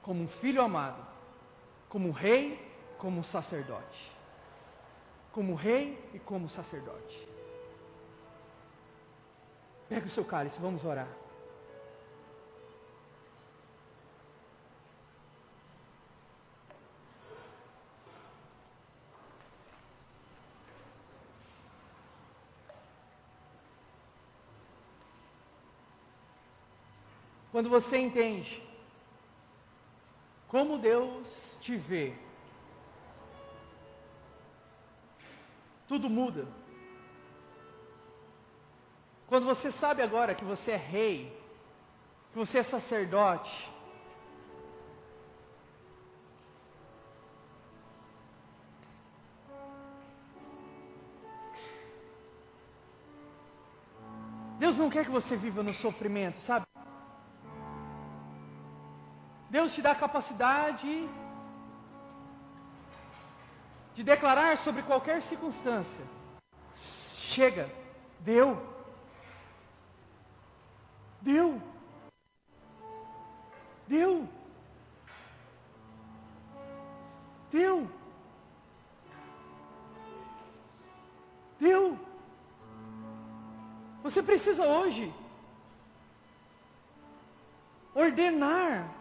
[0.00, 1.06] Como um filho amado,
[1.86, 4.16] como um rei, como um sacerdote.
[5.30, 7.28] Como rei e como sacerdote.
[9.90, 11.08] Pega o seu cálice, vamos orar.
[27.56, 28.62] Quando você entende
[30.46, 32.12] como Deus te vê,
[35.88, 36.46] tudo muda.
[39.26, 41.34] Quando você sabe agora que você é rei,
[42.30, 43.72] que você é sacerdote,
[54.58, 56.66] Deus não quer que você viva no sofrimento, sabe?
[59.48, 61.08] Deus te dá a capacidade
[63.94, 66.04] de declarar sobre qualquer circunstância.
[66.74, 67.70] Chega,
[68.20, 68.60] deu.
[71.22, 71.62] Deu.
[73.86, 74.28] Deu.
[77.50, 77.90] Deu.
[81.58, 81.98] Deu.
[84.02, 85.12] Você precisa hoje
[87.94, 88.95] ordenar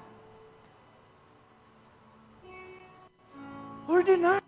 [3.88, 4.44] ordenar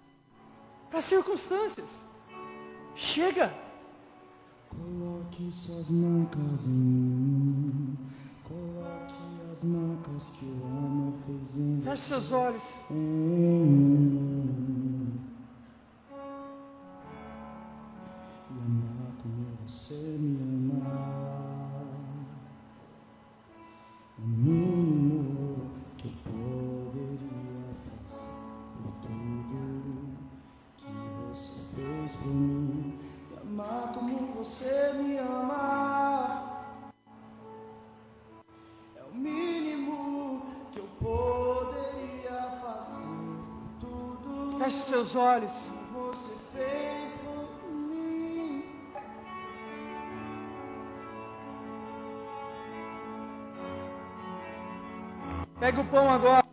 [0.89, 1.87] para as circunstâncias.
[2.95, 3.53] Chega.
[4.69, 7.97] Coloque suas marcas em mim.
[8.43, 9.13] Coloque
[9.51, 12.63] as marcas que o amor fez em Feche seus olhos.
[12.89, 12.95] Em
[45.07, 45.53] seus olhos.
[45.93, 48.63] Você fez por mim.
[55.59, 56.45] Pega o pão agora.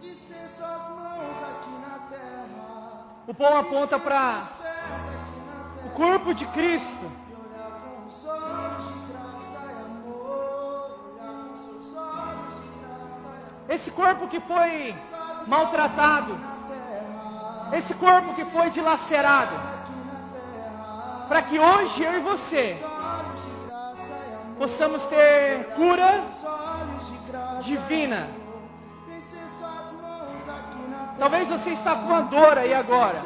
[0.00, 3.22] E sem suas mãos aqui na terra.
[3.26, 4.40] O pão aponta para
[5.84, 7.25] o corpo de Cristo.
[13.76, 14.94] Esse corpo que foi
[15.46, 16.38] maltratado,
[17.74, 19.54] esse corpo que foi dilacerado,
[21.28, 22.82] para que hoje eu e você
[24.58, 26.24] possamos ter cura
[27.60, 28.30] divina.
[31.18, 33.20] Talvez você está com uma dor aí agora.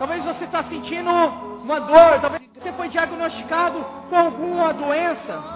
[0.00, 2.20] Talvez você está sentindo uma dor.
[2.20, 5.55] Talvez você foi diagnosticado com alguma doença.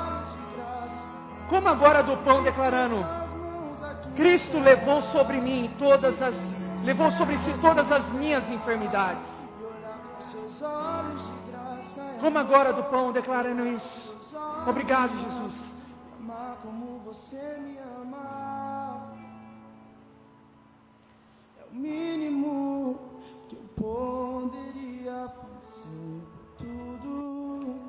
[1.51, 3.05] Como agora do pão declarando:
[4.15, 6.35] Cristo levou sobre mim todas as
[6.85, 9.27] levou sobre si todas as minhas enfermidades.
[12.21, 14.15] Como agora do pão declarando isso.
[14.67, 15.65] Obrigado, Jesus.
[16.63, 19.13] Como você me ama.
[21.59, 22.99] É o mínimo
[23.49, 26.23] que eu poderia fazer.
[26.59, 27.81] Tudo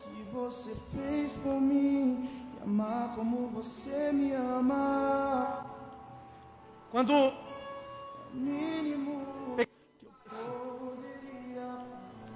[0.00, 2.45] que você fez por mim.
[2.66, 5.64] Amar como você me ama.
[6.90, 7.32] Quando
[8.34, 9.56] mínimo.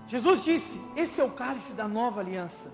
[0.07, 2.72] Jesus disse: Esse é o cálice da nova aliança.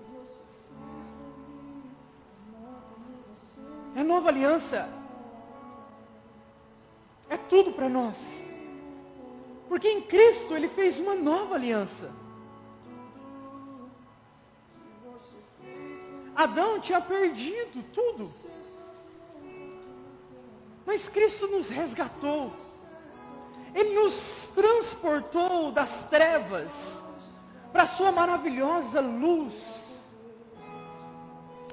[3.95, 4.87] É a nova aliança.
[7.27, 8.17] É tudo para nós.
[9.67, 12.26] Porque em Cristo Ele fez uma nova aliança.
[16.37, 18.23] Adão tinha perdido tudo.
[20.85, 22.53] Mas Cristo nos resgatou.
[23.73, 27.01] Ele nos transportou das trevas
[27.71, 29.97] para a sua maravilhosa luz.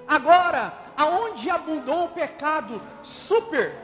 [0.08, 3.74] Agora, aonde abundou o pecado, super,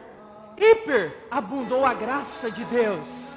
[0.56, 3.29] hiper, abundou a graça de Deus.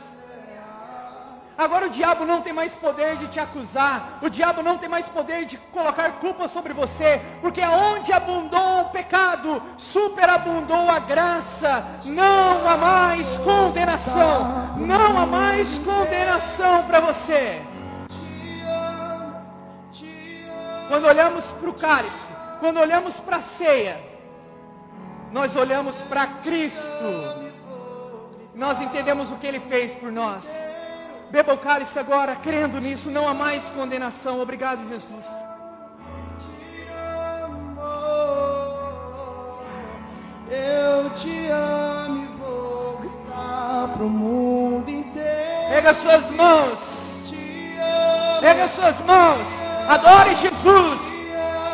[1.55, 5.07] Agora o diabo não tem mais poder de te acusar, o diabo não tem mais
[5.07, 12.67] poder de colocar culpa sobre você, porque aonde abundou o pecado, superabundou a graça, não
[12.67, 17.61] há mais condenação, não há mais condenação para você.
[20.87, 24.01] Quando olhamos para o cálice, quando olhamos para a ceia,
[25.31, 27.53] nós olhamos para Cristo,
[28.55, 30.72] nós entendemos o que Ele fez por nós.
[31.33, 34.39] Beba o cálice agora, crendo nisso, não há mais condenação.
[34.39, 35.25] Obrigado, Jesus.
[36.37, 36.87] Te
[37.41, 37.81] amo,
[40.51, 45.69] eu te amo e vou gritar pro mundo inteiro.
[45.71, 46.79] Pega suas mãos,
[48.39, 49.47] pega suas mãos,
[49.89, 51.01] adore Jesus,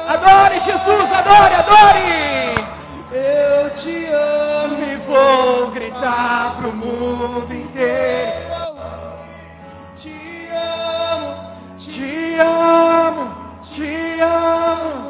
[0.07, 2.65] adore Jesus, adore, adore.
[3.11, 4.83] eu te amo.
[4.85, 8.28] E vou gritar pro mundo inteiro.
[12.41, 15.09] Amo, te amo.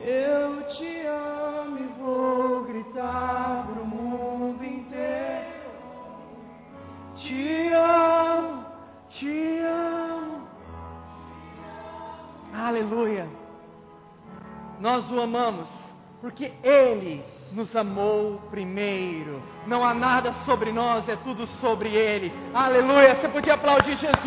[0.00, 5.70] Eu te amo e vou gritar pro mundo inteiro.
[7.14, 8.64] Te amo,
[9.08, 10.48] te amo.
[12.54, 13.28] Aleluia.
[14.80, 15.68] Nós o amamos
[16.20, 19.42] porque Ele nos amou primeiro.
[19.66, 22.32] Não há nada sobre nós, é tudo sobre Ele.
[22.54, 23.14] Aleluia.
[23.14, 24.22] Você podia aplaudir Jesus.